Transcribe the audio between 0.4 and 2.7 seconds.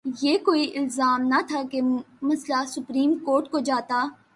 کوئی لازم نہ تھا کہ مسئلہ